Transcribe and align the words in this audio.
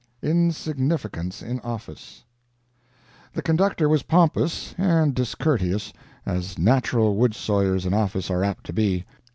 INSIGNIFICANCE 0.23 1.43
IN 1.43 1.59
OFFICE 1.59 2.23
The 3.33 3.43
conductor 3.43 3.87
was 3.87 4.01
pompous 4.01 4.73
and 4.75 5.13
discourteous, 5.13 5.93
as 6.25 6.57
natural 6.57 7.15
wood 7.17 7.35
sawyers 7.35 7.85
in 7.85 7.93
office 7.93 8.31
are 8.31 8.43
apt 8.43 8.65
to 8.65 8.73
be. 8.73 9.05